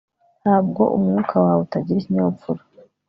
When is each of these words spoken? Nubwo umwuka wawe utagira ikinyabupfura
Nubwo 0.43 0.83
umwuka 0.97 1.35
wawe 1.45 1.59
utagira 1.65 1.97
ikinyabupfura 1.99 2.61